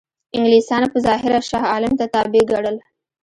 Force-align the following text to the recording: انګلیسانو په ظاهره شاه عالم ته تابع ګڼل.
انګلیسانو 0.35 0.87
په 0.93 0.97
ظاهره 1.05 1.39
شاه 1.49 1.69
عالم 1.71 1.93
ته 1.99 2.05
تابع 2.13 2.43
ګڼل. 2.51 2.77